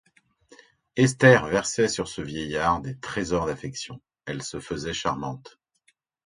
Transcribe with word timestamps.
Esther 0.95 1.45
versait 1.45 1.87
sur 1.87 2.07
ce 2.07 2.23
vieillard 2.23 2.81
des 2.81 2.97
trésors 2.97 3.45
d’affection, 3.45 4.01
elle 4.25 4.41
se 4.41 4.59
faisait 4.59 4.93
charmante. 4.93 5.59